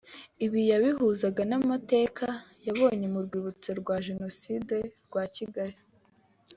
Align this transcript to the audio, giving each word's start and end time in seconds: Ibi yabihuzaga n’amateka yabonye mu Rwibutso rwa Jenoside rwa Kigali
Ibi 0.45 0.61
yabihuzaga 0.71 1.41
n’amateka 1.49 2.25
yabonye 2.67 3.07
mu 3.13 3.19
Rwibutso 3.25 3.69
rwa 3.79 3.95
Jenoside 4.05 4.75
rwa 5.05 5.23
Kigali 5.35 5.77